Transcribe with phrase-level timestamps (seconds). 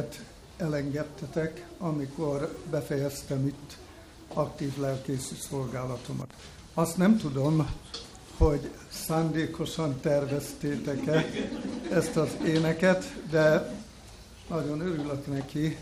[0.00, 0.24] bennünket
[0.56, 3.76] elengedtetek, amikor befejeztem itt
[4.34, 6.32] aktív lelkészi szolgálatomat.
[6.74, 7.70] Azt nem tudom,
[8.36, 11.26] hogy szándékosan terveztétek-e
[11.90, 13.74] ezt az éneket, de
[14.48, 15.76] nagyon örülök neki,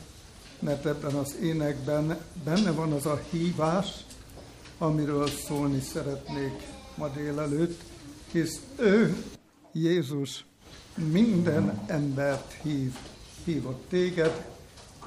[0.59, 3.87] mert ebben az énekben benne van az a hívás,
[4.79, 6.63] amiről szólni szeretnék
[6.95, 7.81] ma délelőtt,
[8.33, 9.25] hisz ő,
[9.73, 10.45] Jézus,
[10.95, 12.95] minden embert hív.
[13.45, 14.47] Hívott téged,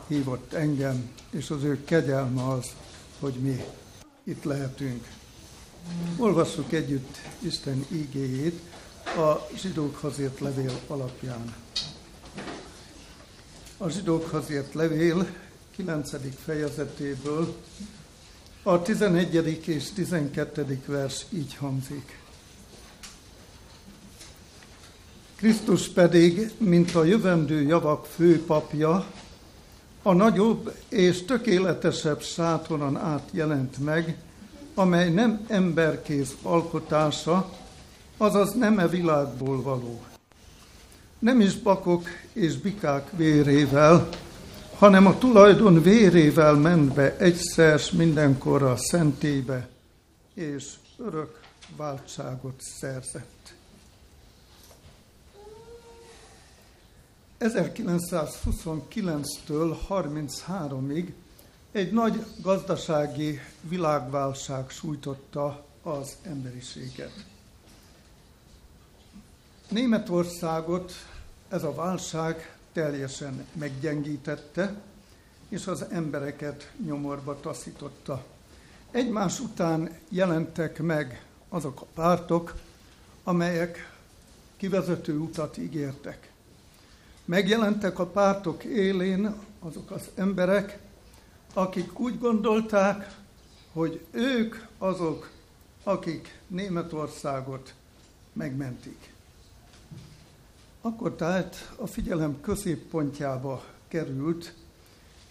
[0.08, 2.66] hívott engem, és az ő kegyelme az,
[3.20, 3.64] hogy mi
[4.24, 5.08] itt lehetünk.
[6.18, 8.60] Olvassuk együtt Isten ígéjét
[9.06, 11.56] a zsidókhoz írt levél alapján.
[13.78, 15.28] A zsidókhoz írt levél
[15.76, 16.12] 9.
[16.44, 17.56] fejezetéből
[18.64, 19.68] a 11.
[19.68, 20.82] és 12.
[20.86, 22.21] vers így hangzik.
[25.42, 29.06] Krisztus pedig, mint a jövendő javak főpapja,
[30.02, 34.18] a nagyobb és tökéletesebb sátoron át jelent meg,
[34.74, 37.50] amely nem emberkéz alkotása,
[38.18, 40.02] azaz nem e világból való.
[41.20, 42.04] Nem is bakok
[42.34, 44.10] és bikák vérével,
[44.78, 49.68] hanem a tulajdon vérével ment be egyszer mindenkorra a szentébe,
[50.34, 50.66] és
[50.98, 51.40] örök
[51.78, 53.60] váltságot szerzett.
[57.42, 61.12] 1929-től 33-ig
[61.72, 67.26] egy nagy gazdasági világválság sújtotta az emberiséget.
[69.70, 70.94] Németországot
[71.50, 74.82] ez a válság teljesen meggyengítette,
[75.50, 78.26] és az embereket nyomorba taszította.
[78.92, 82.54] Egymás után jelentek meg azok a pártok,
[83.24, 83.94] amelyek
[84.58, 86.31] kivezető utat ígértek.
[87.26, 90.80] Megjelentek a pártok élén azok az emberek,
[91.54, 93.16] akik úgy gondolták,
[93.74, 95.30] hogy ők azok,
[95.84, 97.74] akik Németországot
[98.34, 99.14] megmentik.
[100.82, 104.54] Akkor tehát a figyelem középpontjába került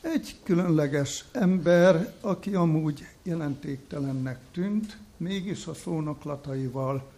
[0.00, 7.10] egy különleges ember, aki amúgy jelentéktelennek tűnt, mégis a szónoklataival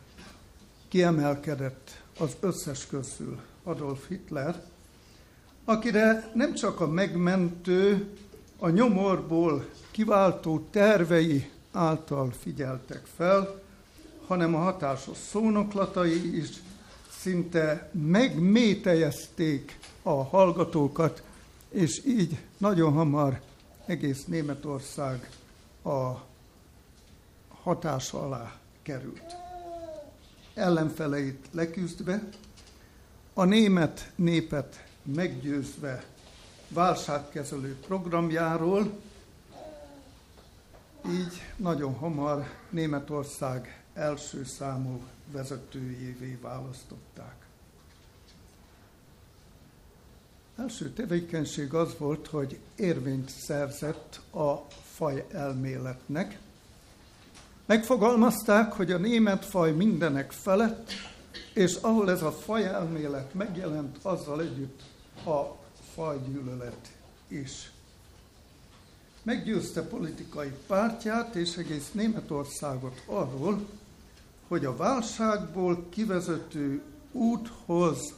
[0.89, 4.63] kiemelkedett az összes közül Adolf Hitler,
[5.65, 8.09] akire nem csak a megmentő,
[8.59, 13.61] a nyomorból kiváltó tervei által figyeltek fel,
[14.27, 16.49] hanem a hatásos szónoklatai is
[17.21, 21.23] szinte megmétejezték a hallgatókat,
[21.69, 23.41] és így nagyon hamar
[23.87, 25.31] egész Németország
[25.85, 26.13] a
[27.63, 29.35] hatása alá került.
[30.55, 32.23] Ellenfeleit leküzdve,
[33.35, 36.05] a német népet meggyőzve
[36.69, 39.01] válságkezelő programjáról,
[41.09, 45.01] így nagyon hamar Németország első számú
[45.33, 47.35] vezetőjévé választották.
[50.59, 54.55] Első tevékenység az volt, hogy érvényt szerzett a
[54.95, 56.39] faj elméletnek.
[57.67, 60.91] Megfogalmazták, hogy a német faj mindenek felett,
[61.55, 64.83] és ahol ez a faj elmélet megjelent, azzal együtt
[65.27, 65.41] a
[65.95, 66.93] fajgyűlölet
[67.29, 67.73] is.
[69.23, 73.67] Meggyőzte politikai pártját és egész Németországot arról,
[74.49, 76.83] hogy a válságból kivezető
[77.13, 78.15] úthoz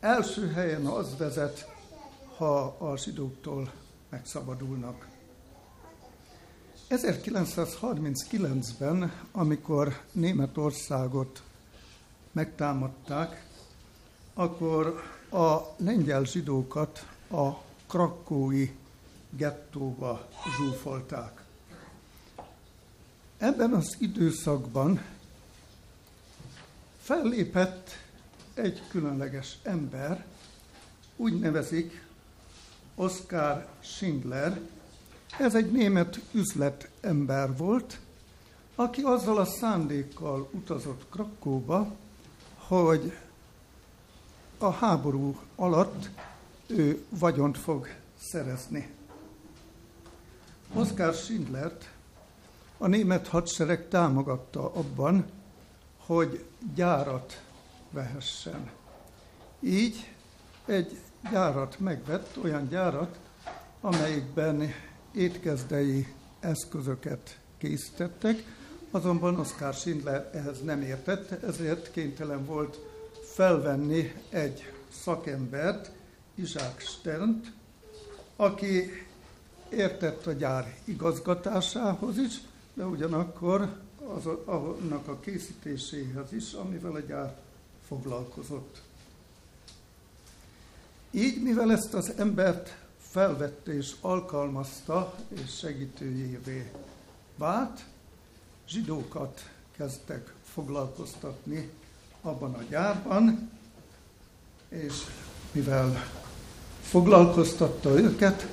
[0.00, 1.74] első helyen az vezet,
[2.36, 3.72] ha a zsidóktól
[4.08, 5.08] megszabadulnak.
[6.90, 11.42] 1939-ben, amikor Németországot
[12.36, 13.46] megtámadták,
[14.34, 17.50] akkor a lengyel zsidókat a
[17.86, 18.70] krakói
[19.30, 21.44] gettóba zsúfolták.
[23.38, 25.02] Ebben az időszakban
[27.00, 27.90] fellépett
[28.54, 30.24] egy különleges ember,
[31.16, 32.04] úgy nevezik
[32.94, 34.60] Oskar Schindler.
[35.38, 38.00] Ez egy német üzletember volt,
[38.74, 41.96] aki azzal a szándékkal utazott Krakóba,
[42.66, 43.12] hogy
[44.58, 46.10] a háború alatt
[46.66, 48.94] ő vagyont fog szerezni.
[50.74, 51.90] Oskar Schindlert
[52.78, 55.26] a német hadsereg támogatta abban,
[55.96, 57.42] hogy gyárat
[57.90, 58.70] vehessen.
[59.60, 60.12] Így
[60.66, 60.98] egy
[61.30, 63.18] gyárat megvett, olyan gyárat,
[63.80, 64.72] amelyikben
[65.12, 68.44] étkezdei eszközöket készítettek,
[68.96, 72.78] azonban Oscar Schindler ehhez nem értett, ezért kénytelen volt
[73.22, 74.72] felvenni egy
[75.02, 75.90] szakembert,
[76.34, 77.52] Isaac Sternt,
[78.36, 79.06] aki
[79.68, 82.40] értett a gyár igazgatásához is,
[82.74, 83.80] de ugyanakkor
[84.14, 87.36] az, annak a készítéséhez is, amivel a gyár
[87.86, 88.82] foglalkozott.
[91.10, 96.70] Így, mivel ezt az embert felvette és alkalmazta, és segítőjévé
[97.36, 97.84] vált,
[98.68, 101.70] zsidókat kezdtek foglalkoztatni
[102.22, 103.50] abban a gyárban,
[104.68, 104.92] és
[105.52, 106.04] mivel
[106.82, 108.46] foglalkoztatta őket,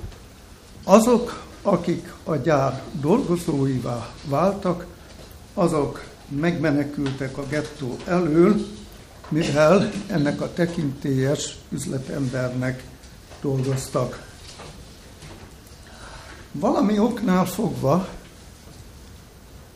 [0.84, 4.86] azok, akik a gyár dolgozóivá váltak,
[5.54, 8.56] azok megmenekültek a gettó elől,
[9.30, 12.84] mivel ennek a tekintélyes üzletembernek
[13.42, 14.32] dolgoztak.
[16.52, 18.08] Valami oknál fogva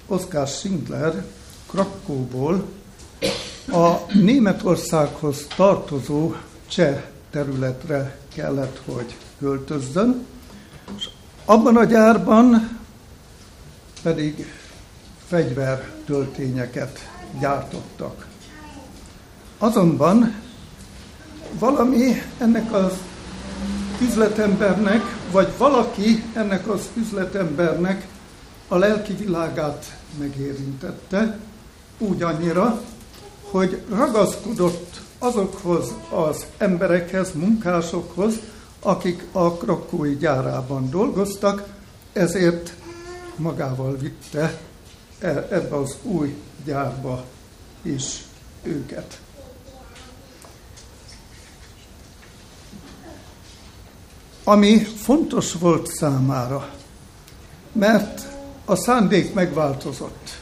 [0.08, 1.26] Oskar Schindler
[1.70, 2.66] Krakóból
[3.72, 6.34] a Németországhoz tartozó
[6.68, 10.26] cseh területre kellett, hogy költözzön,
[10.98, 11.10] és
[11.46, 12.78] abban a gyárban
[14.04, 14.54] pedig
[15.28, 17.10] fegyvertöltényeket
[17.40, 18.28] gyártottak.
[19.58, 20.36] Azonban
[21.60, 22.94] valami ennek az
[24.02, 28.08] üzletembernek, vagy valaki ennek az üzletembernek
[28.68, 31.40] a lelki világát megérintette,
[31.98, 32.82] úgy annyira,
[33.42, 38.34] hogy ragaszkodott azokhoz az emberekhez, munkásokhoz,
[38.80, 41.68] akik a krakói gyárában dolgoztak,
[42.14, 42.74] ezért
[43.36, 44.60] magával vitte
[45.20, 47.26] e, ebbe az új gyárba
[47.82, 48.24] is
[48.64, 49.20] őket.
[54.44, 56.70] Ami fontos volt számára,
[57.72, 58.37] mert
[58.70, 60.40] a szándék megváltozott.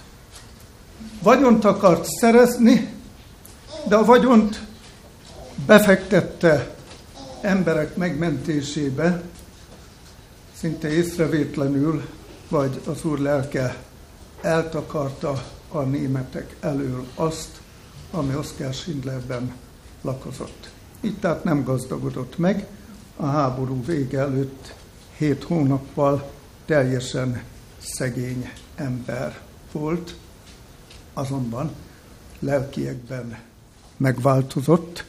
[1.21, 2.89] Vagyont akart szerezni,
[3.87, 4.61] de a vagyont
[5.65, 6.75] befektette
[7.41, 9.21] emberek megmentésébe,
[10.57, 12.05] szinte észrevétlenül,
[12.49, 13.75] vagy az Úr lelke
[14.41, 17.49] eltakarta a németek elől azt,
[18.11, 19.53] ami Oszkár Schindlerben
[20.01, 20.69] lakozott.
[21.01, 22.67] Így tehát nem gazdagodott meg,
[23.15, 24.73] a háború vége előtt
[25.17, 26.31] hét hónappal
[26.65, 27.43] teljesen
[27.85, 29.39] szegény ember
[29.71, 30.15] volt,
[31.13, 31.71] azonban
[32.39, 33.37] lelkiekben
[33.97, 35.05] megváltozott,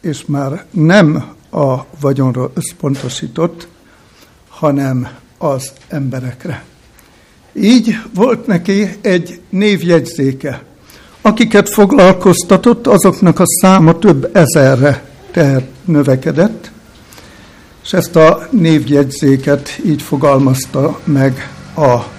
[0.00, 3.68] és már nem a vagyonra összpontosított,
[4.48, 5.08] hanem
[5.38, 6.64] az emberekre.
[7.52, 10.62] Így volt neki egy névjegyzéke.
[11.20, 16.70] Akiket foglalkoztatott, azoknak a száma több ezerre tehát növekedett,
[17.82, 22.10] és ezt a névjegyzéket így fogalmazta meg a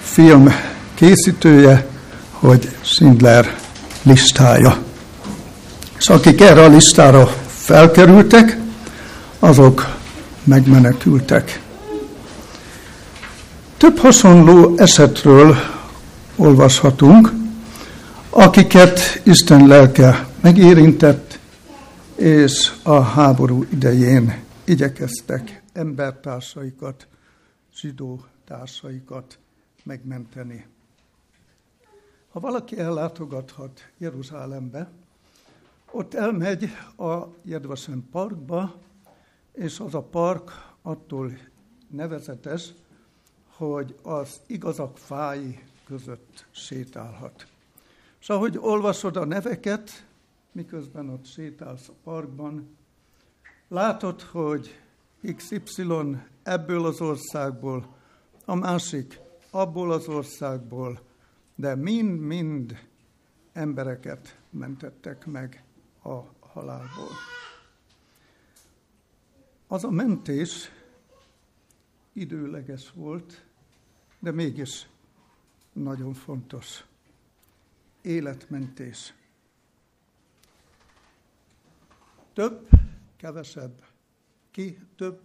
[0.00, 0.48] film
[0.94, 1.86] készítője,
[2.30, 3.58] hogy Schindler
[4.02, 4.76] listája.
[5.98, 8.58] És akik erre a listára felkerültek,
[9.38, 9.96] azok
[10.44, 11.60] megmenekültek.
[13.76, 15.56] Több hasonló esetről
[16.36, 17.32] olvashatunk,
[18.30, 21.38] akiket Isten lelke megérintett,
[22.16, 27.06] és a háború idején igyekeztek embertársaikat,
[27.80, 29.38] zsidó társaikat
[29.84, 30.66] megmenteni.
[32.28, 34.90] Ha valaki ellátogathat Jeruzsálembe,
[35.90, 38.74] ott elmegy a Jedvasem parkba,
[39.52, 40.50] és az a park
[40.82, 41.32] attól
[41.88, 42.72] nevezetes,
[43.48, 47.46] hogy az igazak fái között sétálhat.
[48.20, 50.06] És ahogy olvasod a neveket,
[50.52, 52.76] miközben ott sétálsz a parkban,
[53.68, 54.80] látod, hogy
[55.36, 57.95] XY ebből az országból,
[58.48, 61.00] a másik abból az országból,
[61.54, 62.88] de mind-mind
[63.52, 65.64] embereket mentettek meg
[66.02, 67.10] a halálból.
[69.66, 70.70] Az a mentés
[72.12, 73.44] időleges volt,
[74.18, 74.88] de mégis
[75.72, 76.84] nagyon fontos.
[78.02, 79.14] Életmentés.
[82.32, 82.68] Több,
[83.16, 83.84] kevesebb,
[84.50, 85.20] ki több,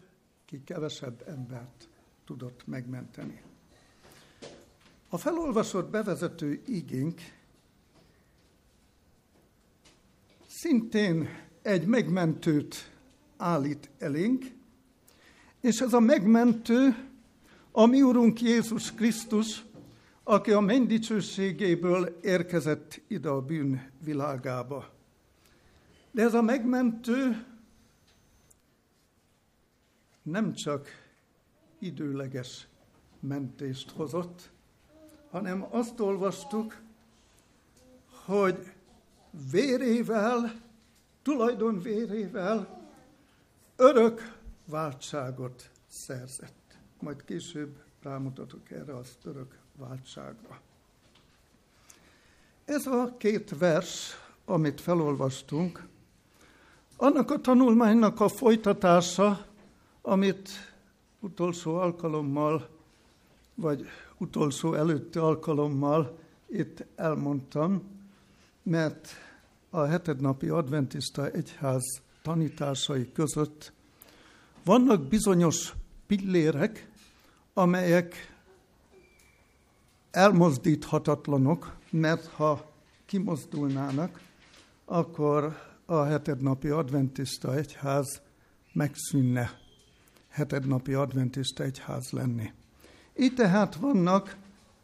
[0.46, 1.90] ki kevesebb embert
[2.32, 3.42] tudott megmenteni.
[5.10, 7.22] A felolvasott bevezető igénk
[10.48, 11.28] szintén
[11.62, 12.92] egy megmentőt
[13.38, 14.46] állít elénk,
[15.62, 17.10] és ez a megmentő
[17.72, 19.64] a mi Urunk Jézus Krisztus,
[20.24, 24.94] aki a menny dicsőségéből érkezett ide a bűn világába.
[26.12, 27.46] De ez a megmentő
[30.22, 31.01] nem csak
[31.82, 32.68] időleges
[33.20, 34.50] mentést hozott,
[35.30, 36.82] hanem azt olvastuk,
[38.26, 38.74] hogy
[39.52, 40.62] vérével,
[41.22, 42.90] tulajdon vérével
[43.76, 46.78] örök váltságot szerzett.
[47.00, 50.62] Majd később rámutatok erre az örök váltságra.
[52.66, 54.12] Ez a két vers,
[54.46, 55.88] amit felolvastunk,
[56.98, 59.46] annak a tanulmánynak a folytatása,
[60.02, 60.50] amit
[61.22, 62.70] utolsó alkalommal,
[63.56, 63.86] vagy
[64.18, 66.18] utolsó előtti alkalommal
[66.50, 67.84] itt elmondtam,
[68.64, 69.10] mert
[69.70, 73.74] a hetednapi adventista egyház tanításai között
[74.64, 75.74] vannak bizonyos
[76.08, 76.90] pillérek,
[77.54, 78.36] amelyek
[80.12, 82.72] elmozdíthatatlanok, mert ha
[83.06, 84.22] kimozdulnának,
[84.86, 88.22] akkor a hetednapi adventista egyház
[88.74, 89.61] megszűnne
[90.32, 92.52] hetednapi adventista egyház lenni.
[93.16, 94.36] Így tehát vannak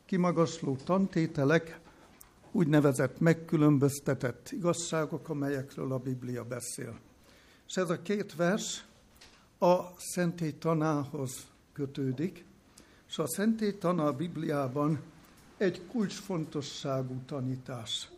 [0.05, 1.79] kimagasló tantételek,
[2.51, 6.99] úgynevezett megkülönböztetett igazságok, amelyekről a Biblia beszél.
[7.67, 8.85] És ez a két vers
[9.59, 12.45] a szentély tanához kötődik,
[13.07, 14.99] és a szentély tana a Bibliában
[15.57, 18.09] egy kulcsfontosságú tanítás.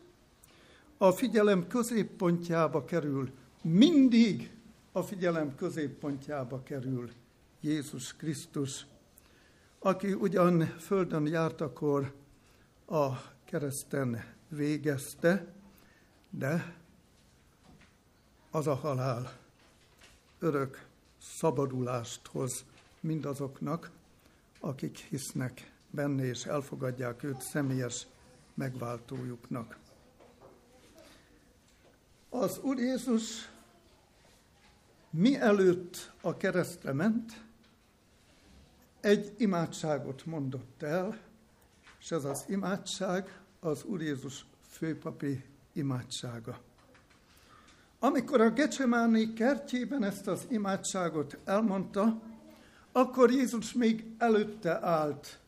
[0.98, 3.30] A figyelem középpontjába kerül,
[3.62, 4.52] mindig
[4.92, 7.12] a figyelem középpontjába kerül
[7.62, 8.86] Jézus Krisztus,
[9.80, 12.14] aki ugyan földön járt, akkor
[12.86, 13.10] a
[13.46, 15.54] kereszten végezte,
[16.30, 16.76] de
[18.52, 19.38] az a halál
[20.40, 20.88] örök
[21.22, 22.66] szabadulást hoz
[23.00, 23.92] mindazoknak,
[24.60, 28.08] akik hisznek benne és elfogadják őt személyes
[28.54, 29.78] megváltójuknak.
[32.30, 33.50] Az Úr Jézus
[35.10, 37.48] mielőtt a keresztre ment,
[39.02, 41.18] egy imádságot mondott el,
[42.00, 46.60] és ez az imádság az Úr Jézus főpapi imádsága.
[48.00, 52.22] Amikor a Gecsemáni kertjében ezt az imádságot elmondta,
[52.92, 55.40] akkor Jézus még előtte állt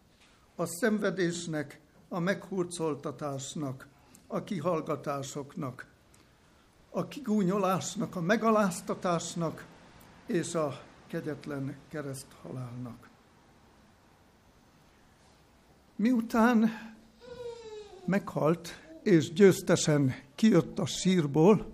[0.55, 1.79] a szenvedésnek,
[2.09, 3.87] a meghurcoltatásnak,
[4.27, 5.85] a kihallgatásoknak,
[6.89, 9.65] a kigúnyolásnak, a megaláztatásnak
[10.25, 13.10] és a kegyetlen kereszthalálnak.
[16.01, 16.69] Miután
[18.05, 18.69] meghalt
[19.03, 21.73] és győztesen kijött a sírból,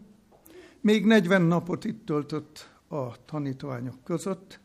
[0.82, 4.60] még 40 napot itt töltött a tanítványok között,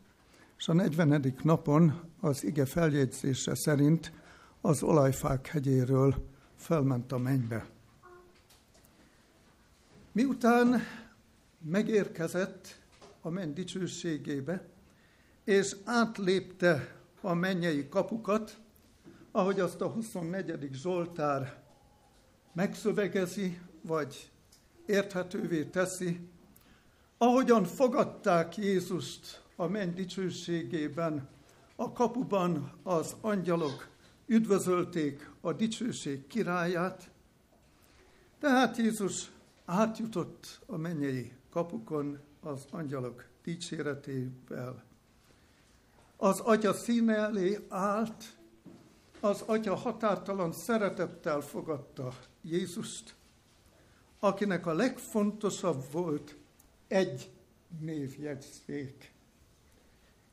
[0.57, 1.35] és a 40.
[1.41, 4.11] napon az ige feljegyzése szerint
[4.61, 6.15] az olajfák hegyéről
[6.55, 7.65] felment a mennybe.
[10.11, 10.81] Miután
[11.61, 12.79] megérkezett
[13.21, 14.67] a menny dicsőségébe,
[15.43, 18.61] és átlépte a mennyei kapukat,
[19.35, 20.69] ahogy azt a 24.
[20.71, 21.63] Zsoltár
[22.53, 24.31] megszövegezi, vagy
[24.85, 26.19] érthetővé teszi,
[27.17, 31.29] ahogyan fogadták Jézust a menny dicsőségében,
[31.75, 33.87] a kapuban az angyalok
[34.25, 37.11] üdvözölték a dicsőség királyát,
[38.39, 39.31] tehát Jézus
[39.65, 44.83] átjutott a mennyei kapukon az angyalok dicséretével.
[46.17, 48.23] Az atya színe elé állt,
[49.23, 53.15] az atya határtalan szeretettel fogadta Jézust,
[54.19, 56.35] akinek a legfontosabb volt
[56.87, 57.31] egy
[57.79, 59.13] névjegyzék.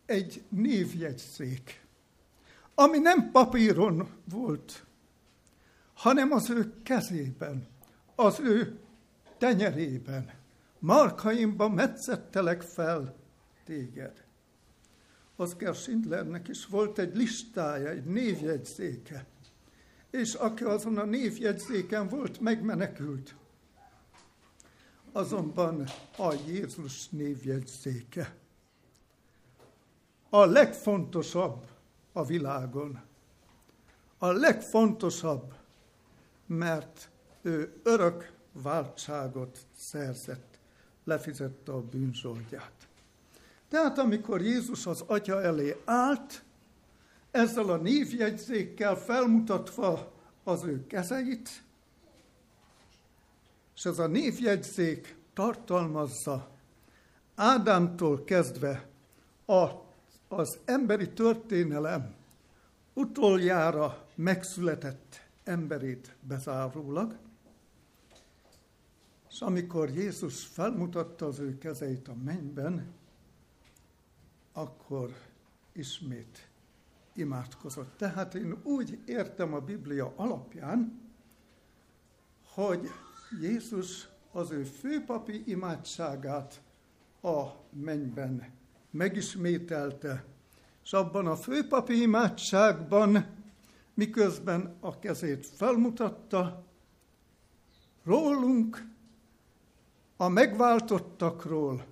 [0.06, 1.86] Egy névjegyzék,
[2.74, 4.84] ami nem papíron volt,
[5.94, 7.66] hanem az ő kezében,
[8.14, 8.78] az ő
[9.38, 10.32] tenyerében,
[10.78, 13.16] markaimba metszettelek fel
[13.64, 14.24] téged.
[15.40, 19.26] Oscar Schindlernek is volt egy listája, egy névjegyzéke,
[20.10, 23.34] és aki azon a névjegyzéken volt, megmenekült.
[25.12, 28.34] Azonban a Jézus névjegyzéke
[30.28, 31.66] a legfontosabb
[32.12, 33.00] a világon.
[34.18, 35.54] A legfontosabb,
[36.46, 37.10] mert
[37.42, 40.58] ő örök váltságot szerzett,
[41.04, 42.79] lefizette a bűnzsoldját.
[43.70, 46.42] Tehát amikor Jézus az Atya elé állt,
[47.30, 50.12] ezzel a névjegyzékkel felmutatva
[50.44, 51.48] az ő kezeit,
[53.74, 56.50] és ez a névjegyzék tartalmazza
[57.34, 58.88] Ádámtól kezdve
[59.46, 59.68] a,
[60.28, 62.14] az emberi történelem
[62.94, 67.16] utoljára megszületett emberét bezárólag,
[69.30, 72.92] és amikor Jézus felmutatta az ő kezeit a mennyben,
[74.52, 75.16] akkor
[75.72, 76.48] ismét
[77.14, 77.96] imádkozott.
[77.96, 81.00] Tehát én úgy értem a Biblia alapján,
[82.54, 82.88] hogy
[83.40, 86.62] Jézus az ő főpapi imádságát
[87.22, 88.52] a mennyben
[88.90, 90.24] megismételte,
[90.84, 93.26] és abban a főpapi imádságban,
[93.94, 96.64] miközben a kezét felmutatta,
[98.04, 98.88] rólunk,
[100.16, 101.84] a megváltottakról,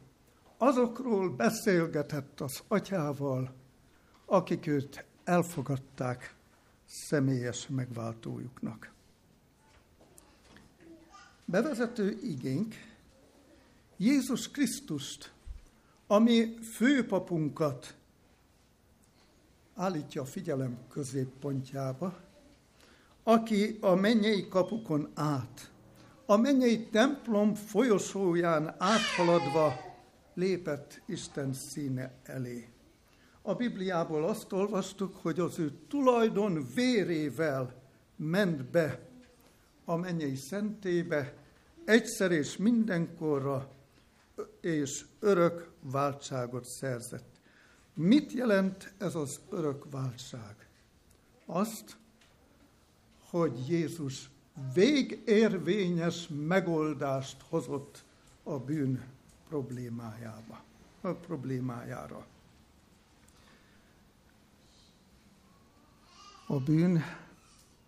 [0.58, 3.54] azokról beszélgetett az atyával,
[4.24, 6.34] akik őt elfogadták
[6.84, 8.92] személyes megváltójuknak.
[11.44, 12.74] Bevezető igénk
[13.96, 15.32] Jézus Krisztust,
[16.06, 17.94] ami főpapunkat
[19.74, 22.20] állítja a figyelem középpontjába,
[23.22, 25.70] aki a mennyei kapukon át,
[26.26, 29.87] a mennyei templom folyosóján áthaladva
[30.38, 32.68] lépett Isten színe elé.
[33.42, 37.74] A Bibliából azt olvastuk, hogy az ő tulajdon vérével
[38.16, 39.00] ment be
[39.84, 41.34] a mennyei szentébe,
[41.84, 43.72] egyszer és mindenkorra,
[44.60, 47.40] és örök váltságot szerzett.
[47.94, 50.68] Mit jelent ez az örök váltság?
[51.46, 51.96] Azt,
[53.30, 54.30] hogy Jézus
[54.74, 58.04] végérvényes megoldást hozott
[58.42, 59.16] a bűn
[59.48, 60.62] problémájába,
[61.00, 62.26] a problémájára.
[66.46, 67.02] A bűn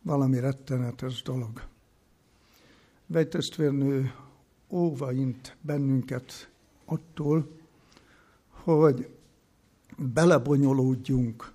[0.02, 1.62] valami rettenetes dolog.
[3.06, 4.14] Vegytestvérnő
[4.68, 6.50] óvaint bennünket
[6.84, 7.58] attól,
[8.50, 9.16] hogy
[9.96, 11.52] belebonyolódjunk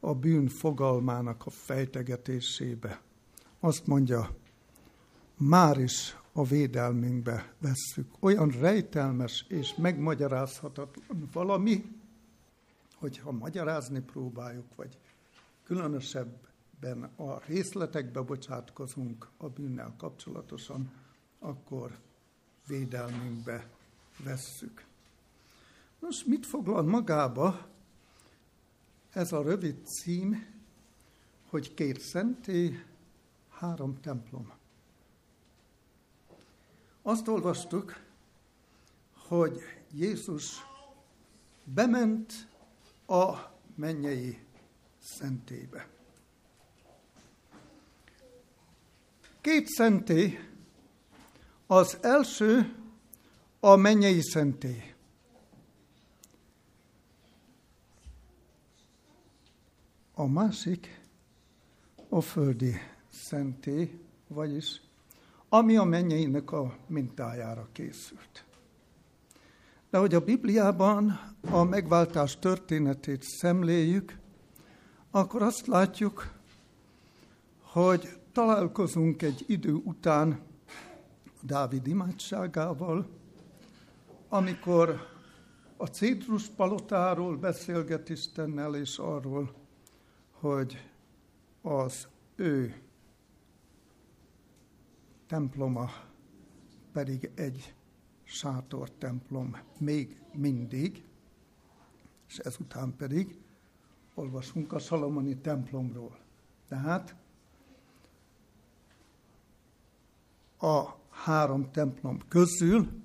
[0.00, 3.00] a bűn fogalmának a fejtegetésébe.
[3.60, 4.36] Azt mondja,
[5.36, 8.10] már is a védelmünkbe vesszük.
[8.20, 11.84] Olyan rejtelmes és megmagyarázhatatlan valami,
[12.94, 14.98] hogyha magyarázni próbáljuk, vagy
[15.64, 20.92] különösebben a részletekbe bocsátkozunk a bűnnel kapcsolatosan,
[21.38, 21.98] akkor
[22.66, 23.68] védelmünkbe
[24.24, 24.84] vesszük.
[25.98, 27.66] Nos, mit foglal magába
[29.10, 30.46] ez a rövid cím,
[31.50, 32.82] hogy két szentély,
[33.48, 34.52] három templom.
[37.06, 38.00] Azt olvastuk,
[39.28, 39.60] hogy
[39.92, 40.66] Jézus
[41.64, 42.32] bement
[43.06, 43.34] a
[43.74, 44.38] mennyei
[44.98, 45.88] szentélybe.
[49.40, 50.38] Két szentély,
[51.66, 52.76] az első
[53.60, 54.94] a mennyei szentély.
[60.14, 61.00] A másik
[62.08, 62.74] a földi
[63.10, 64.80] szentély, vagyis
[65.54, 68.44] ami a mennyeinek a mintájára készült.
[69.90, 74.18] De hogy a Bibliában a megváltás történetét szemléljük,
[75.10, 76.32] akkor azt látjuk,
[77.60, 80.40] hogy találkozunk egy idő után
[81.40, 83.06] Dávid imádságával,
[84.28, 85.08] amikor
[85.76, 89.54] a Cédrus palotáról beszélget Istennel, és arról,
[90.30, 90.90] hogy
[91.62, 92.83] az ő
[95.34, 95.90] temploma
[96.92, 97.74] pedig egy
[98.22, 101.04] sátor templom még mindig,
[102.28, 103.38] és ezután pedig
[104.14, 106.18] olvasunk a Salomoni templomról.
[106.68, 107.14] Tehát
[110.58, 113.02] a három templom közül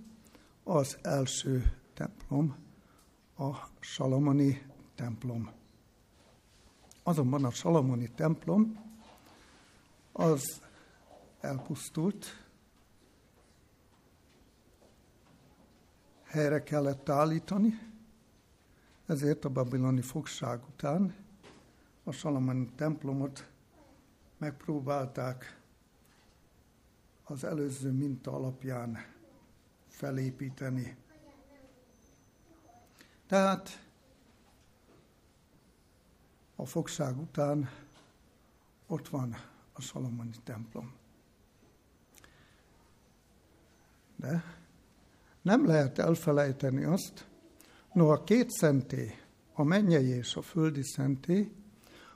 [0.63, 2.55] az első templom
[3.37, 4.65] a Salomoni
[4.95, 5.51] templom.
[7.03, 8.93] Azonban a Salomoni templom
[10.11, 10.67] az
[11.39, 12.47] elpusztult,
[16.23, 17.79] helyre kellett állítani,
[19.05, 21.15] ezért a babiloni fogság után
[22.03, 23.49] a Salomoni templomot
[24.37, 25.61] megpróbálták
[27.23, 28.97] az előző minta alapján
[29.87, 30.97] felépíteni.
[33.27, 33.87] Tehát
[36.55, 37.69] a fogság után
[38.87, 39.35] ott van
[39.73, 40.98] a Salomoni templom.
[44.19, 44.43] De
[45.41, 47.27] nem lehet elfelejteni azt,
[47.93, 49.11] no a két szentély,
[49.53, 51.51] a mennyei és a földi szentély,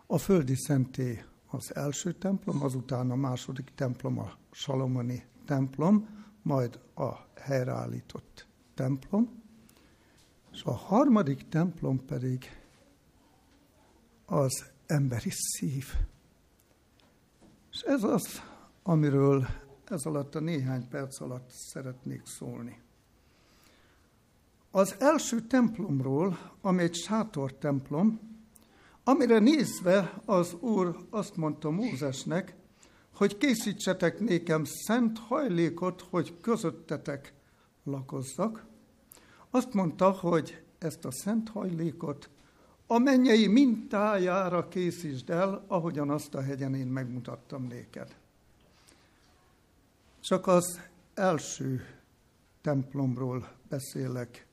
[0.07, 6.07] a földi szentély az első templom, azután a második templom a Salomoni templom,
[6.41, 9.41] majd a helyreállított templom,
[10.51, 12.61] és a harmadik templom pedig
[14.25, 15.85] az emberi szív.
[17.71, 18.41] És ez az,
[18.83, 19.47] amiről
[19.89, 22.81] ez alatt a néhány perc alatt szeretnék szólni.
[24.71, 28.19] Az első templomról, ami egy sátor templom,
[29.03, 32.55] amire nézve az Úr azt mondta Mózesnek,
[33.15, 37.33] hogy készítsetek nékem szent hajlékot, hogy közöttetek
[37.83, 38.65] lakozzak.
[39.49, 42.29] Azt mondta, hogy ezt a szent hajlékot
[42.87, 48.15] a mennyei mintájára készítsd el, ahogyan azt a hegyen én megmutattam néked.
[50.23, 50.79] Csak az
[51.13, 51.81] első
[52.61, 54.47] templomról beszélek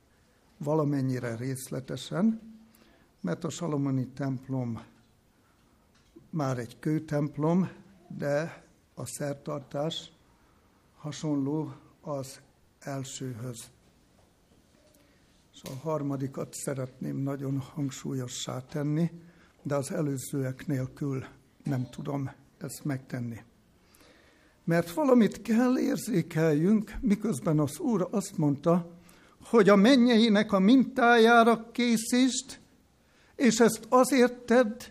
[0.57, 2.41] valamennyire részletesen,
[3.21, 4.83] mert a Salomoni templom
[6.29, 7.69] már egy kőtemplom,
[8.07, 10.11] de a szertartás
[10.97, 12.41] hasonló az
[12.79, 13.69] elsőhöz.
[15.53, 19.11] És a harmadikat szeretném nagyon hangsúlyossá tenni,
[19.63, 21.25] de az előzőek nélkül
[21.63, 23.41] nem tudom ezt megtenni.
[24.63, 28.91] Mert valamit kell érzékeljünk, miközben az Úr azt mondta,
[29.43, 32.59] hogy a mennyeinek a mintájára készítsd,
[33.35, 34.81] és ezt azért tedd,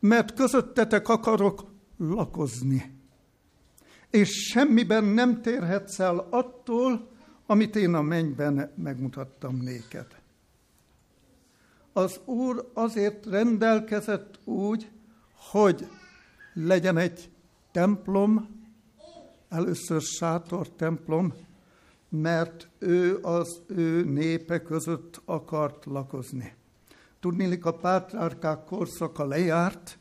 [0.00, 1.64] mert közöttetek akarok
[1.98, 2.94] lakozni.
[4.10, 7.10] És semmiben nem térhetsz el attól,
[7.46, 10.06] amit én a mennyben megmutattam néked.
[11.92, 14.90] Az Úr azért rendelkezett úgy,
[15.50, 15.88] hogy
[16.52, 17.30] legyen egy
[17.72, 18.55] templom,
[19.56, 21.34] először sátor templom,
[22.08, 26.54] mert ő az ő népe között akart lakozni.
[27.20, 29.98] Tudnélik, a pátrárkák korszaka lejárt,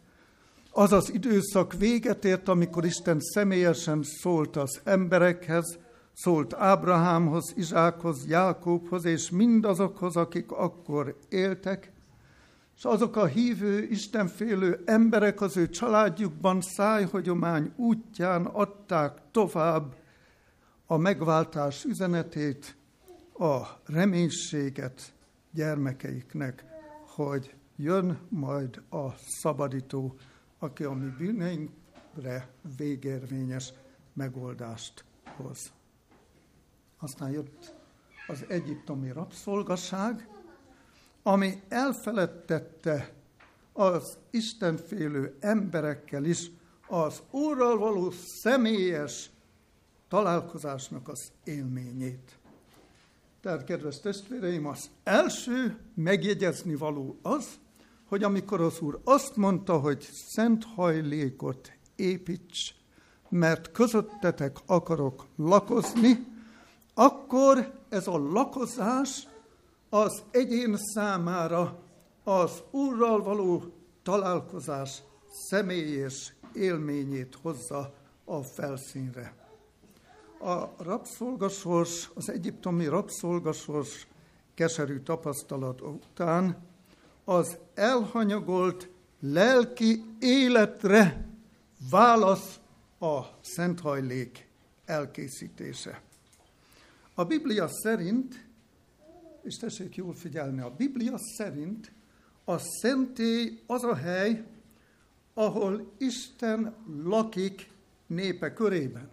[0.71, 5.77] az az időszak véget ért, amikor Isten személyesen szólt az emberekhez,
[6.13, 11.91] szólt Ábrahámhoz, Izsákhoz, Jákobhoz és mindazokhoz, akik akkor éltek,
[12.77, 19.95] és azok a hívő, istenfélő emberek az ő családjukban szájhagyomány útján adták tovább
[20.85, 22.75] a megváltás üzenetét,
[23.37, 25.13] a reménységet
[25.51, 26.65] gyermekeiknek,
[27.05, 30.15] hogy jön majd a szabadító,
[30.59, 33.73] aki a mi bűneinkre végérvényes
[34.13, 35.71] megoldást hoz.
[36.97, 37.75] Aztán jött
[38.27, 40.27] az egyiptomi rabszolgaság,
[41.27, 43.13] ami elfeledtette
[43.73, 46.51] az istenfélő emberekkel is
[46.87, 49.29] az Úrral való személyes
[50.07, 52.37] találkozásnak az élményét.
[53.41, 57.45] Tehát, kedves testvéreim, az első megjegyezni való az,
[58.05, 62.75] hogy amikor az Úr azt mondta, hogy szent hajlékot építs,
[63.29, 66.25] mert közöttetek akarok lakozni,
[66.93, 69.27] akkor ez a lakozás
[69.95, 71.79] az egyén számára
[72.23, 73.63] az Úrral való
[74.03, 75.01] találkozás
[75.49, 77.93] személyes élményét hozza
[78.25, 79.35] a felszínre.
[80.39, 84.07] A rabszolgasors, az egyiptomi rabszolgasors
[84.53, 86.57] keserű tapasztalat után
[87.23, 91.27] az elhanyagolt lelki életre
[91.89, 92.59] válasz
[92.99, 94.47] a szenthajlék
[94.85, 96.01] elkészítése.
[97.13, 98.44] A Biblia szerint,
[99.45, 101.91] és tessék jól figyelni, a Biblia szerint
[102.45, 104.43] a szentély az a hely,
[105.33, 107.69] ahol Isten lakik
[108.07, 109.09] népe körében.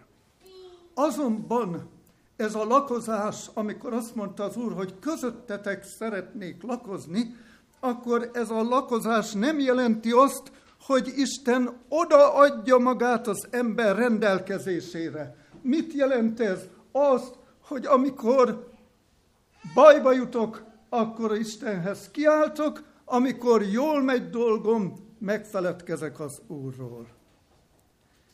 [0.93, 1.89] Azonban
[2.35, 7.35] ez a lakozás, amikor azt mondta az Úr, hogy közöttetek szeretnék lakozni,
[7.79, 15.35] akkor ez a lakozás nem jelenti azt, hogy Isten odaadja magát az ember rendelkezésére.
[15.61, 16.59] Mit jelent ez?
[16.91, 18.72] Azt, hogy amikor
[19.73, 27.07] bajba jutok, akkor Istenhez kiáltok, amikor jól megy dolgom, megfeledkezek az Úrról.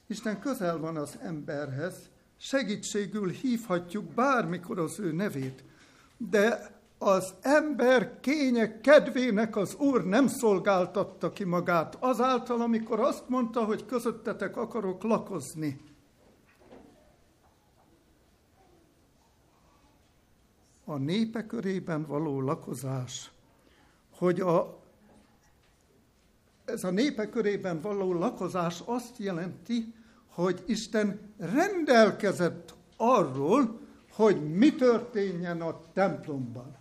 [0.08, 1.96] Isten közel van az emberhez,
[2.38, 5.64] segítségül hívhatjuk bármikor az ő nevét,
[6.18, 13.64] de az ember kények kedvének az Úr nem szolgáltatta ki magát azáltal, amikor azt mondta,
[13.64, 15.89] hogy közöttetek akarok lakozni.
[20.90, 23.32] A népe körében való lakozás,
[24.18, 24.80] hogy a,
[26.66, 29.94] ez a népe körében való lakozás azt jelenti,
[30.28, 33.80] hogy Isten rendelkezett arról,
[34.12, 36.78] hogy mi történjen a templomban.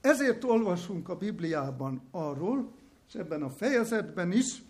[0.00, 2.72] Ezért olvasunk a Bibliában arról,
[3.08, 4.62] és ebben a fejezetben is,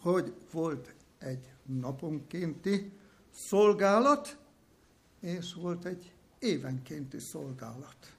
[0.00, 2.92] hogy volt egy naponkénti
[3.30, 4.38] szolgálat,
[5.20, 8.16] és volt egy évenkénti szolgálat.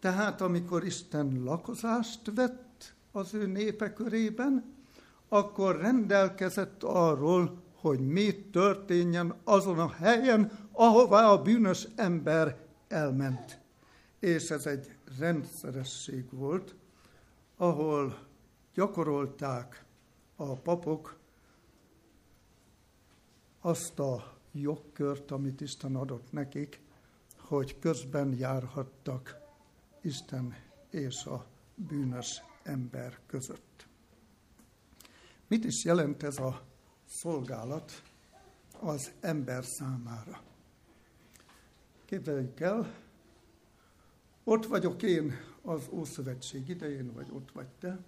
[0.00, 4.74] Tehát amikor Isten lakozást vett az ő népe körében,
[5.28, 13.60] akkor rendelkezett arról, hogy mi történjen azon a helyen, ahová a bűnös ember elment.
[14.18, 16.74] És ez egy rendszeresség volt,
[17.56, 18.18] ahol
[18.74, 19.84] gyakorolták
[20.36, 21.18] a papok
[23.60, 26.80] azt a jogkört, amit Isten adott nekik,
[27.46, 29.40] hogy közben járhattak
[30.00, 30.54] Isten
[30.90, 33.86] és a bűnös ember között.
[35.46, 36.62] Mit is jelent ez a
[37.08, 38.02] szolgálat
[38.80, 40.42] az ember számára?
[42.04, 42.94] Képzeljük el,
[44.44, 45.32] ott vagyok én
[45.62, 47.98] az Ószövetség idején, vagy ott vagy te,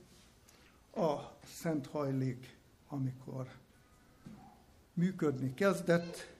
[1.02, 2.56] a Szent Hajlék,
[2.88, 3.48] amikor
[4.92, 6.34] működni kezdett,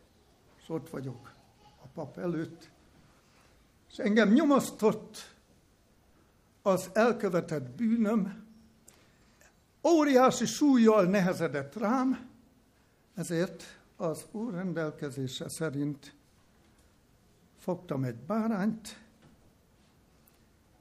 [0.62, 1.32] és ott vagyok
[1.82, 2.70] a pap előtt,
[3.98, 5.34] és engem nyomasztott
[6.62, 8.46] az elkövetett bűnöm,
[9.88, 12.28] óriási súlyjal nehezedett rám,
[13.14, 13.64] ezért
[13.96, 16.14] az úr rendelkezése szerint
[17.58, 19.00] fogtam egy bárányt,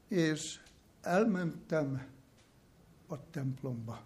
[0.07, 0.59] és
[1.01, 2.07] elmentem
[3.07, 4.01] a templomba.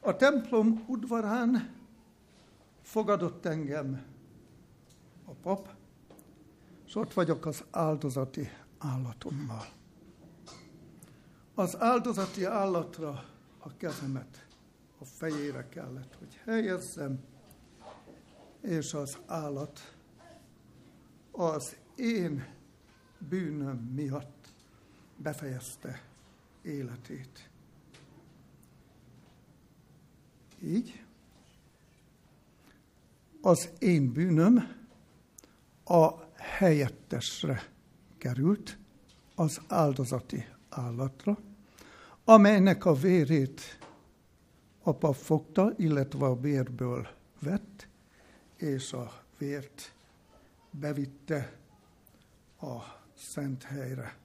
[0.00, 1.74] A templom udvarán
[2.82, 4.02] fogadott engem
[5.24, 5.78] a pap,
[6.90, 8.48] és ott vagyok az áldozati
[8.78, 9.66] állatommal.
[11.54, 13.24] Az áldozati állatra
[13.58, 14.46] a kezemet
[14.98, 17.20] a fejére kellett, hogy helyezzem,
[18.60, 19.96] és az állat
[21.30, 22.54] az én
[23.18, 24.52] bűnöm miatt
[25.16, 26.02] befejezte
[26.62, 27.50] életét.
[30.62, 31.04] Így
[33.40, 34.76] az én bűnöm
[35.84, 37.62] a helyettesre
[38.18, 38.78] került,
[39.34, 41.38] az áldozati állatra,
[42.24, 43.78] amelynek a vérét
[44.82, 47.08] a fogta, illetve a vérből
[47.40, 47.88] vett,
[48.56, 49.94] és a vért
[50.70, 51.52] bevitte
[52.60, 52.78] a
[53.14, 54.16] szent helyre.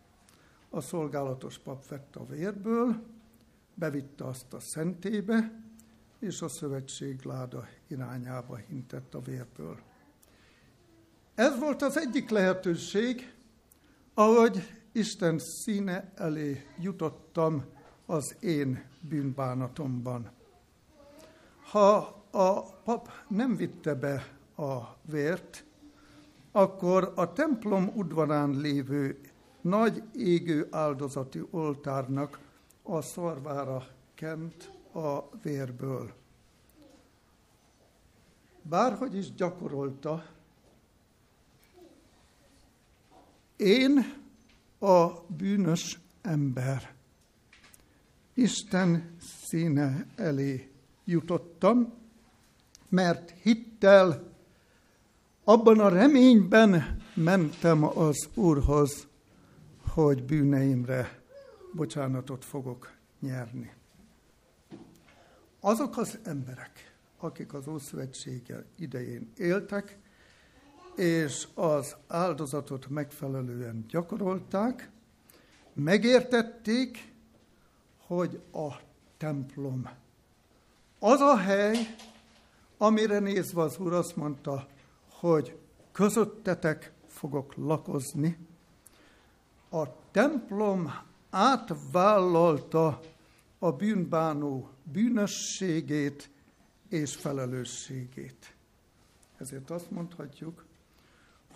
[0.70, 3.04] A szolgálatos pap vette a vérből,
[3.74, 5.64] bevitte azt a szentébe,
[6.20, 9.80] és a szövetség láda irányába hintett a vérből.
[11.36, 13.34] Ez volt az egyik lehetőség,
[14.14, 17.66] ahogy Isten színe elé jutottam
[18.06, 20.32] az én bűnbánatomban.
[21.72, 21.96] Ha
[22.32, 25.64] a pap nem vitte be a vért,
[26.52, 29.20] akkor a templom udvarán lévő
[29.62, 32.40] nagy égő áldozati oltárnak
[32.84, 36.14] a szarvára kent a vérből.
[38.62, 40.35] Bárhogy is gyakorolta,
[43.58, 44.14] én
[44.80, 46.94] a bűnös ember.
[48.34, 50.72] Isten színe elé
[51.06, 51.94] jutottam,
[52.90, 54.34] mert hittel
[55.44, 59.08] abban a reményben mentem az Úrhoz,
[59.88, 61.22] hogy bűneimre
[61.74, 63.74] bocsánatot fogok nyerni.
[65.60, 69.98] Azok az emberek, akik az Ószövetséggel idején éltek,
[70.96, 74.90] és az áldozatot megfelelően gyakorolták,
[75.74, 77.14] megértették,
[78.08, 78.74] hogy a
[79.18, 79.90] templom
[81.00, 81.96] az a hely,
[82.78, 84.68] amire nézve az Úr azt mondta,
[85.10, 85.58] hogy
[85.92, 88.38] közöttetek fogok lakozni.
[89.70, 90.94] A templom
[91.30, 93.00] átvállalta
[93.60, 96.30] a bűnbánó bűnösségét
[96.90, 98.56] és felelősségét.
[99.38, 100.66] Ezért azt mondhatjuk,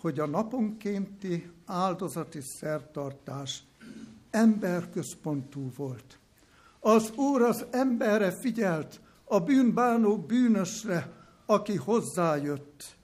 [0.01, 3.63] hogy a naponkénti áldozati szertartás
[4.29, 6.19] emberközpontú volt.
[6.79, 11.12] Az Úr az emberre figyelt, a bűnbánó bűnösre,
[11.45, 12.97] aki hozzájött.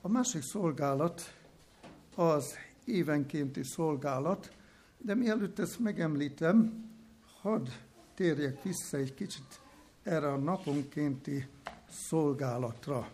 [0.00, 1.34] A másik szolgálat
[2.14, 4.50] az évenkénti szolgálat,
[4.98, 6.84] de mielőtt ezt megemlítem,
[7.40, 7.68] hadd
[8.14, 9.60] térjek vissza egy kicsit
[10.02, 11.48] erre a naponkénti
[11.90, 13.08] szolgálatra.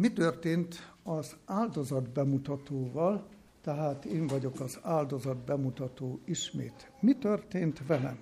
[0.00, 3.28] Mi történt az áldozat bemutatóval,
[3.60, 6.92] tehát én vagyok az áldozat bemutató ismét.
[7.00, 8.20] Mi történt velem?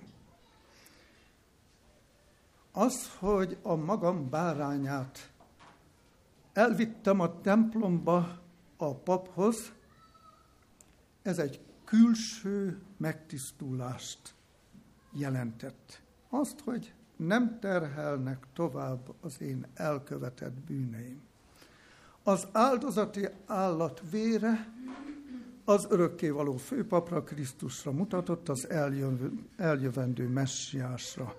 [2.73, 5.33] Az, hogy a magam bárányát
[6.53, 8.41] elvittem a templomba
[8.77, 9.73] a paphoz,
[11.23, 14.35] ez egy külső megtisztulást
[15.13, 16.03] jelentett.
[16.29, 21.27] Azt, hogy nem terhelnek tovább az én elkövetett bűneim.
[22.29, 24.73] Az áldozati állat vére
[25.65, 28.69] az örökkévaló főpapra, Krisztusra mutatott, az
[29.57, 31.35] eljövendő messiásra.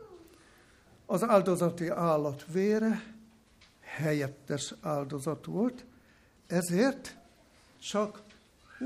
[1.06, 3.16] Az áldozati állat vére
[3.80, 5.86] helyettes áldozat volt,
[6.48, 7.18] ezért
[7.80, 8.22] csak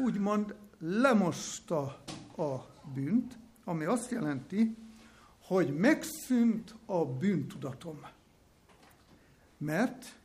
[0.06, 1.82] úgymond lemosta
[2.38, 2.56] a
[2.94, 4.78] bűnt, ami azt jelenti,
[5.42, 8.00] hogy megszűnt a bűntudatom.
[9.58, 10.22] Mert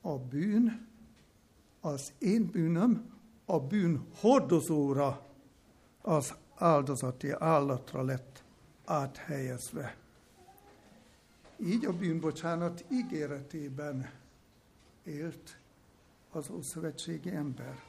[0.00, 0.86] a bűn,
[1.80, 3.10] az én bűnöm
[3.44, 5.26] a bűn hordozóra,
[6.02, 8.42] az áldozati állatra lett
[8.84, 9.96] áthelyezve.
[11.64, 14.10] Így a bűnbocsánat ígéretében
[15.04, 15.58] élt
[16.30, 17.82] az ószövetségi ember.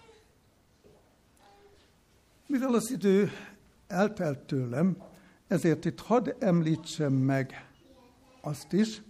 [2.46, 3.30] Mivel az idő
[3.88, 5.04] eltelt tőlem,
[5.48, 7.70] ezért itt hadd említsem meg
[8.42, 9.02] azt is,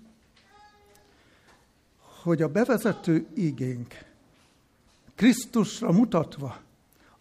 [2.23, 3.93] hogy a bevezető igénk
[5.15, 6.61] Krisztusra mutatva,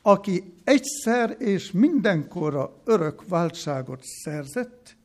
[0.03, 4.97] aki egyszer és mindenkorra örök váltságot szerzett,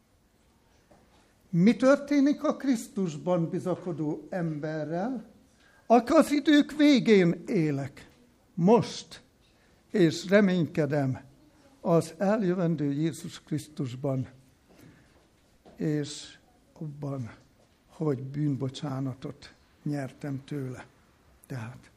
[1.50, 5.26] mi történik a Krisztusban bizakodó emberrel,
[5.86, 8.10] aki az idők végén élek,
[8.54, 9.22] most,
[9.92, 11.22] és reménykedem
[11.82, 14.28] az eljövendő Jézus Krisztusban,
[15.76, 16.38] és
[16.74, 17.32] abban,
[17.88, 19.55] hogy bűnbocsánatot
[19.86, 20.86] nyertem tőle.
[21.46, 21.92] Tehát,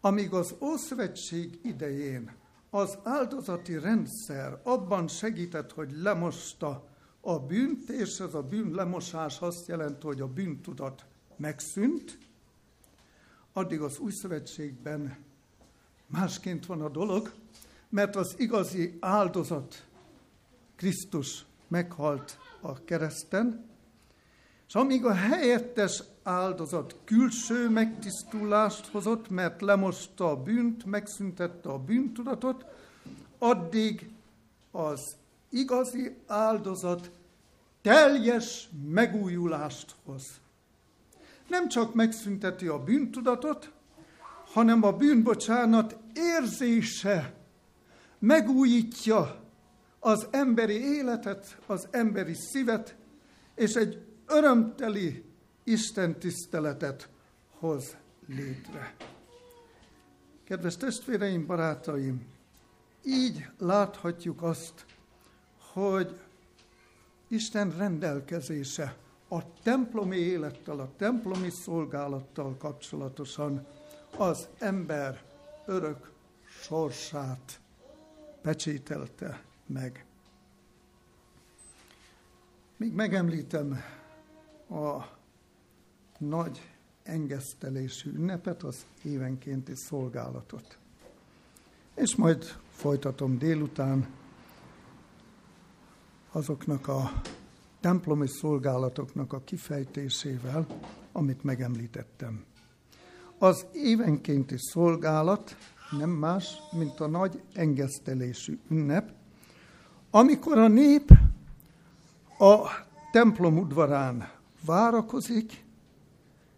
[0.00, 2.32] amíg az Ószövetség idején
[2.70, 6.88] az áldozati rendszer abban segített, hogy lemosta
[7.20, 11.04] a bűnt, és ez a bűn lemosás azt jelenti, hogy a bűntudat
[11.36, 12.18] megszűnt,
[13.52, 15.16] addig az új szövetségben
[16.06, 17.32] másként van a dolog,
[17.88, 19.86] mert az igazi áldozat
[20.76, 23.64] Krisztus meghalt a kereszten,
[24.68, 32.64] és amíg a helyettes áldozat külső megtisztulást hozott, mert lemosta a bűnt, megszüntette a bűntudatot,
[33.38, 34.10] addig
[34.70, 35.16] az
[35.50, 37.10] igazi áldozat
[37.82, 40.40] teljes megújulást hoz.
[41.48, 43.72] Nem csak megszünteti a bűntudatot,
[44.52, 47.34] hanem a bűnbocsánat érzése
[48.18, 49.40] megújítja
[50.00, 52.96] az emberi életet, az emberi szívet,
[53.54, 55.24] és egy örömteli
[55.64, 57.08] Isten tiszteletet
[57.58, 57.96] hoz
[58.26, 58.94] létre.
[60.44, 62.26] Kedves testvéreim, barátaim,
[63.04, 64.84] így láthatjuk azt,
[65.72, 66.20] hogy
[67.28, 68.96] Isten rendelkezése
[69.28, 73.66] a templomi élettel, a templomi szolgálattal kapcsolatosan
[74.16, 75.22] az ember
[75.66, 76.10] örök
[76.62, 77.60] sorsát
[78.42, 80.04] pecsételte meg.
[82.76, 83.82] Még megemlítem
[84.70, 85.16] a
[86.18, 86.70] nagy
[87.02, 90.78] engesztelésű ünnepet, az évenkénti szolgálatot.
[91.94, 94.06] És majd folytatom délután
[96.32, 97.22] azoknak a
[97.80, 100.66] templomi szolgálatoknak a kifejtésével,
[101.12, 102.44] amit megemlítettem.
[103.38, 105.56] Az évenkénti szolgálat
[105.90, 109.12] nem más, mint a nagy engesztelésű ünnep,
[110.10, 111.10] amikor a nép
[112.38, 112.68] a
[113.12, 114.35] templom udvarán
[114.66, 115.64] várakozik,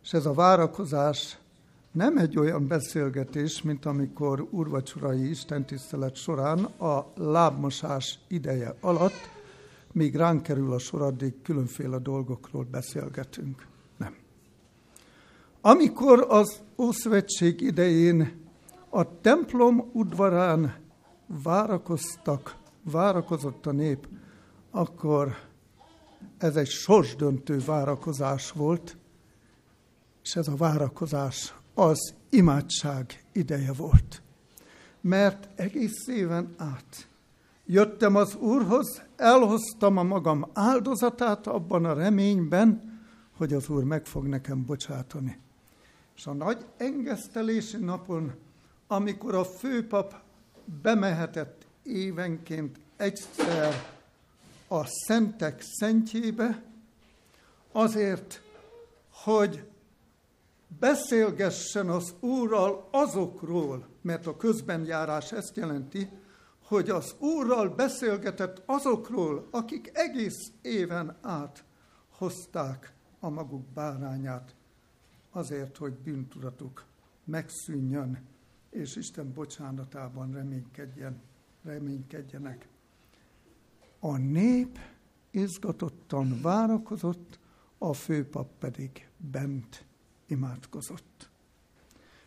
[0.03, 1.39] és ez a várakozás
[1.93, 9.37] nem egy olyan beszélgetés, mint amikor urvacsorai istentisztelet során a lábmosás ideje alatt
[9.93, 13.67] míg ránk kerül a sor, addig különféle dolgokról beszélgetünk.
[13.97, 14.15] Nem.
[15.61, 18.47] Amikor az Ószövetség idején
[18.89, 20.75] a templom udvarán
[21.27, 24.09] várakoztak, várakozott a nép,
[24.71, 25.37] akkor
[26.39, 28.97] ez egy sorsdöntő várakozás volt,
[30.23, 34.23] és ez a várakozás az imádság ideje volt.
[35.01, 37.09] Mert egész éven át
[37.71, 43.01] Jöttem az Úrhoz, elhoztam a magam áldozatát abban a reményben,
[43.37, 45.39] hogy az Úr meg fog nekem bocsátani.
[46.17, 48.35] És a nagy engesztelési napon,
[48.87, 50.15] amikor a főpap
[50.83, 53.98] bemehetett évenként egyszer
[54.69, 56.63] a szentek szentjébe,
[57.73, 58.43] azért,
[59.11, 59.69] hogy
[60.79, 66.09] beszélgessen az Úrral azokról, mert a közbenjárás ezt jelenti,
[66.65, 71.65] hogy az Úrral beszélgetett azokról, akik egész éven át
[72.11, 74.55] hozták a maguk bárányát,
[75.31, 76.85] azért, hogy bűntudatuk
[77.25, 78.27] megszűnjön,
[78.71, 81.21] és Isten bocsánatában reménykedjen,
[81.63, 82.69] reménykedjenek.
[83.99, 84.79] A nép
[85.31, 87.39] izgatottan várakozott,
[87.79, 89.85] a főpap pedig bent
[90.27, 91.31] imádkozott.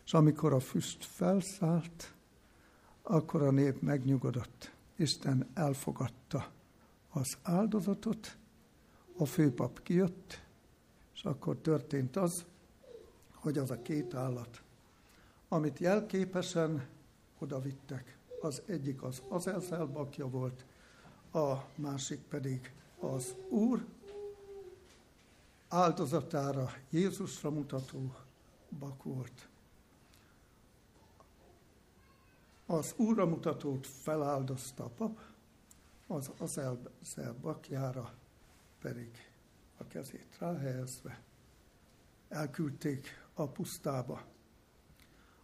[0.04, 2.14] És amikor a füst felszállt,
[3.02, 4.72] akkor a nép megnyugodott.
[4.96, 6.50] Isten elfogadta
[7.10, 8.36] az áldozatot,
[9.16, 10.42] a főpap kijött,
[11.14, 12.44] és akkor történt az,
[13.34, 14.62] hogy az a két állat,
[15.48, 16.86] amit jelképesen
[17.38, 20.64] oda vittek, az egyik az Azelzel bakja volt,
[21.32, 23.86] a másik pedig az Úr
[25.68, 28.14] áldozatára, Jézusra mutató
[28.78, 29.48] bak volt.
[32.66, 35.18] Az Úrra mutatót feláldozta a pap,
[36.06, 38.14] az Azelzel bakjára
[38.80, 39.10] pedig
[39.76, 41.22] a kezét ráhelyezve
[42.28, 44.22] elküldték a pusztába.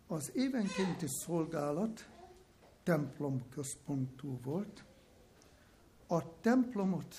[0.06, 2.08] Az évenkénti szolgálat
[2.82, 4.84] templom központú volt.
[6.10, 7.14] A templomot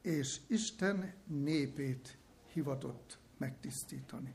[0.00, 2.18] és Isten népét
[2.52, 4.34] hivatott megtisztítani.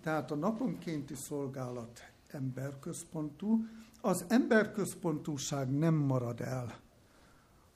[0.00, 3.66] Tehát a naponkénti szolgálat emberközpontú,
[4.00, 6.80] az emberközpontúság nem marad el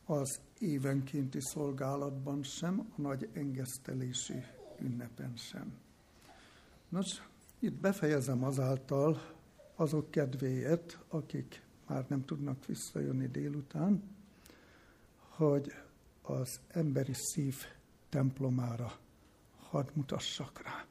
[0.04, 4.44] az évenkénti szolgálatban sem, a nagy engesztelési
[4.80, 5.72] ünnepen sem.
[6.88, 9.20] Nos, itt befejezem azáltal
[9.74, 14.02] azok kedvéért, akik már nem tudnak visszajönni délután,
[15.50, 15.72] hogy
[16.22, 17.56] az emberi szív
[18.08, 18.92] templomára
[19.70, 20.84] hadd mutassak rá.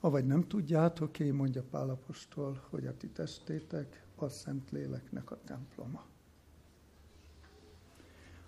[0.00, 6.04] Avagy nem tudjátok, én mondja Pálapostól, hogy a ti testétek a Szent Léleknek a temploma.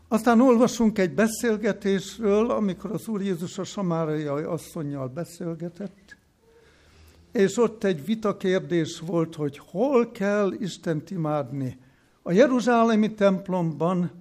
[0.09, 6.17] Aztán olvasunk egy beszélgetésről, amikor az Úr Jézus a samáriai asszonynal beszélgetett,
[7.33, 11.79] és ott egy vita kérdés volt, hogy hol kell Istent imádni,
[12.23, 14.21] a Jeruzsálemi templomban,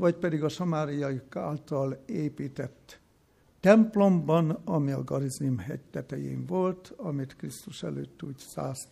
[0.00, 3.00] vagy pedig a samáriai által épített
[3.60, 8.88] templomban, ami a Garizim hegy tetején volt, amit Krisztus előtt úgy száz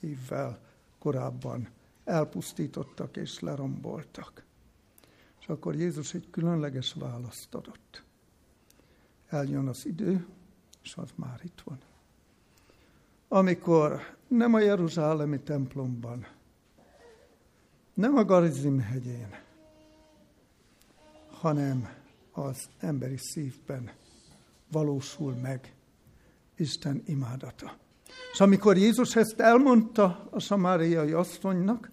[0.00, 0.60] évvel
[0.98, 1.68] korábban
[2.04, 4.44] elpusztítottak és leromboltak.
[5.40, 8.02] És akkor Jézus egy különleges választ adott.
[9.28, 10.26] Eljön az idő,
[10.82, 11.78] és az már itt van.
[13.28, 16.26] Amikor nem a Jeruzsálemi templomban,
[17.94, 19.46] nem a Garizim hegyén,
[21.40, 21.88] hanem
[22.32, 23.90] az emberi szívben
[24.70, 25.74] valósul meg
[26.56, 27.76] Isten imádata.
[28.32, 31.90] És amikor Jézus ezt elmondta a samáriai asszonynak,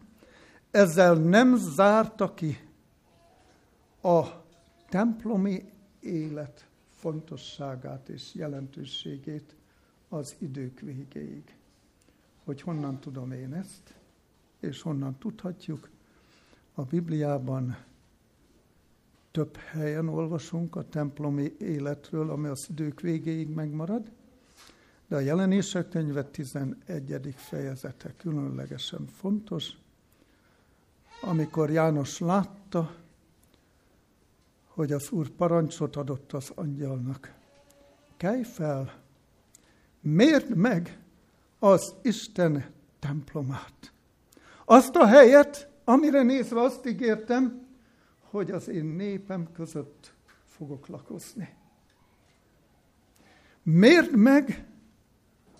[0.72, 2.70] ezzel nem zárta ki
[4.02, 4.24] a
[4.90, 5.66] templomi
[6.00, 9.56] élet fontosságát és jelentőségét
[10.10, 11.56] az idők végéig.
[12.44, 13.94] Hogy honnan tudom én ezt,
[14.60, 15.90] és honnan tudhatjuk.
[16.74, 17.78] A Bibliában
[19.36, 24.12] több helyen olvasunk a templomi életről, ami az idők végéig megmarad,
[25.08, 27.34] de a jelenések könyve 11.
[27.36, 29.72] fejezete különlegesen fontos,
[31.22, 32.96] amikor János látta,
[34.68, 37.34] hogy az Úr parancsot adott az angyalnak.
[38.18, 38.94] Kelj fel,
[40.02, 41.00] mérd meg
[41.60, 42.66] az Isten
[43.00, 43.94] templomát.
[44.66, 47.65] Azt a helyet, amire nézve azt ígértem,
[48.36, 50.14] hogy az én népem között
[50.46, 51.56] fogok lakozni.
[53.64, 54.66] Mérd meg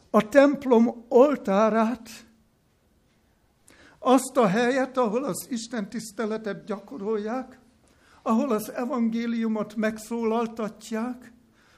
[0.10, 2.10] a templom oltárát,
[4.00, 7.60] azt a helyet, ahol az Isten tiszteletet gyakorolják,
[8.22, 11.34] ahol az evangéliumot megszólaltatják,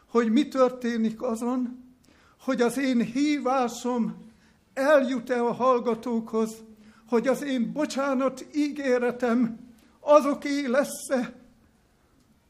[0.08, 1.84] hogy mi történik azon,
[2.40, 4.32] hogy az én hívásom
[4.74, 6.64] eljut-e a hallgatókhoz,
[7.08, 9.67] hogy az én bocsánat ígéretem
[10.08, 11.34] azoké lesz-e,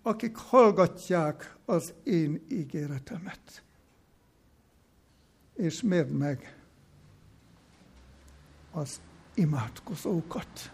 [0.01, 3.63] akik hallgatják az én ígéretemet.
[5.53, 6.57] És mérd meg
[8.71, 8.99] az
[9.33, 10.71] imádkozókat.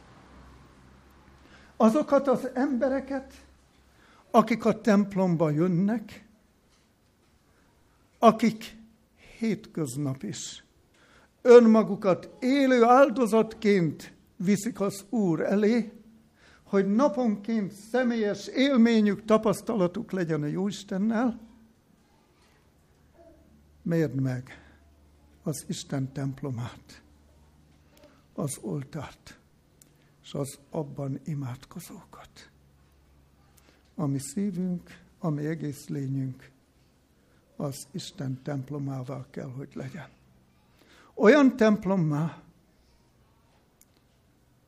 [1.77, 3.33] Azokat az embereket,
[4.31, 6.25] akik a templomba jönnek,
[8.19, 8.77] akik
[9.37, 10.63] hétköznap is
[11.41, 16.02] önmagukat élő áldozatként viszik az Úr elé,
[16.73, 21.39] hogy naponként személyes élményük, tapasztalatuk legyen a Jóistennel,
[23.81, 24.65] mérd meg
[25.43, 27.01] az Isten templomát,
[28.33, 29.39] az oltárt,
[30.23, 32.49] és az abban imádkozókat.
[33.95, 36.49] Ami szívünk, ami egész lényünk,
[37.55, 40.09] az Isten templomával kell, hogy legyen.
[41.13, 42.41] Olyan templommá,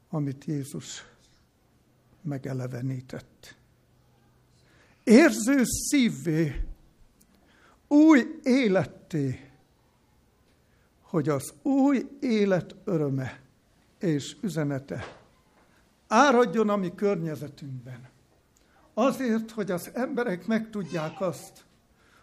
[0.09, 1.13] amit Jézus
[2.25, 3.55] megelevenített.
[5.03, 6.65] Érző szívvé,
[7.87, 9.49] új életté,
[11.01, 13.39] hogy az új élet öröme
[13.99, 15.17] és üzenete
[16.07, 18.09] áradjon a mi környezetünkben.
[18.93, 21.65] Azért, hogy az emberek megtudják azt,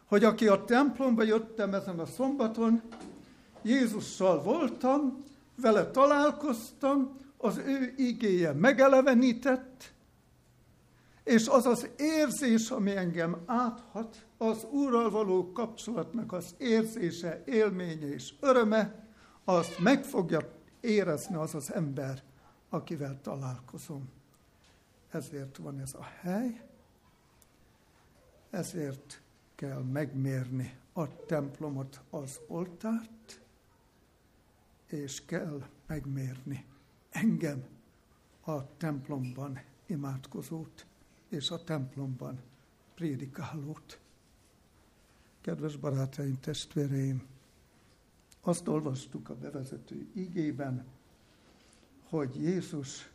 [0.05, 2.83] hogy aki a templomba jöttem ezen a szombaton,
[3.63, 5.25] Jézussal voltam,
[5.57, 9.93] vele találkoztam, az ő igéje megelevenített,
[11.25, 18.35] és az az érzés, ami engem áthat, az Úrral való kapcsolatnak az érzése, élménye és
[18.41, 19.07] öröme,
[19.45, 20.41] azt meg fogja
[20.81, 22.23] érezni az az ember,
[22.69, 24.11] akivel találkozom.
[25.11, 26.67] Ezért van ez a hely,
[28.51, 29.21] ezért
[29.55, 33.41] kell megmérni a templomot, az oltárt,
[34.87, 36.71] és kell megmérni
[37.13, 37.65] engem,
[38.45, 40.87] a templomban imádkozót
[41.29, 42.41] és a templomban
[42.95, 44.01] prédikálót.
[45.41, 47.23] Kedves barátaim, testvéreim,
[48.41, 50.85] azt olvastuk a bevezető igében,
[52.09, 53.11] hogy Jézus,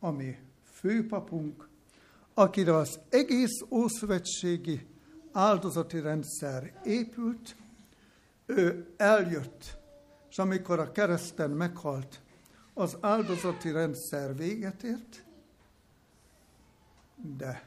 [0.00, 1.68] ami főpapunk,
[2.34, 4.86] akire az egész ószövetségi
[5.32, 7.56] áldozati rendszer épült,
[8.46, 9.78] ő eljött,
[10.30, 12.20] és amikor a kereszten meghalt,
[12.78, 15.24] az áldozati rendszer véget ért,
[17.36, 17.62] de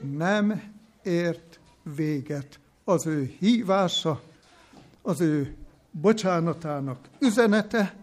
[0.00, 0.62] nem
[1.02, 4.22] ért véget az ő hívása,
[5.02, 5.56] az ő
[5.90, 7.96] bocsánatának üzenete,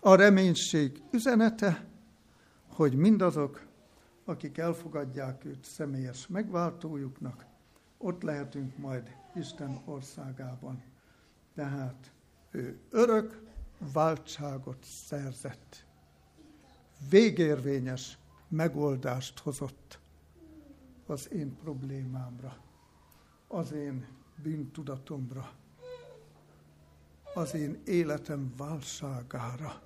[0.00, 1.84] a reménység üzenete,
[2.68, 3.66] hogy mindazok,
[4.24, 7.44] akik elfogadják őt személyes megváltójuknak,
[7.98, 10.82] ott lehetünk majd Isten országában.
[11.54, 12.10] Tehát
[12.50, 13.47] ő örök
[13.92, 15.86] váltságot szerzett.
[17.10, 18.18] Végérvényes
[18.48, 19.98] megoldást hozott
[21.06, 22.56] az én problémámra,
[23.48, 24.06] az én
[24.42, 25.52] bűntudatomra,
[27.34, 29.82] az én életem válságára,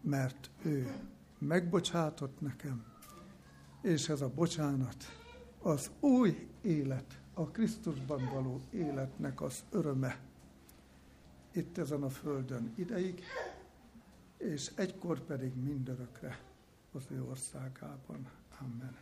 [0.00, 0.96] mert ő
[1.38, 2.84] megbocsátott nekem,
[3.82, 5.04] és ez a bocsánat
[5.62, 10.25] az új élet, a Krisztusban való életnek az öröme
[11.56, 13.22] itt ezen a földön ideig,
[14.36, 16.38] és egykor pedig mindörökre
[16.92, 18.30] az ő országában.
[18.60, 18.96] Amen.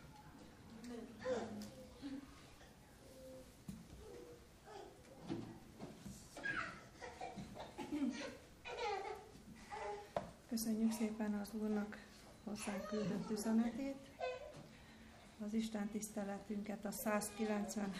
[10.49, 11.97] Köszönjük szépen az Úrnak
[12.43, 13.95] hozzánk küldött üzenetét.
[15.45, 17.93] Az Isten tiszteletünket a 190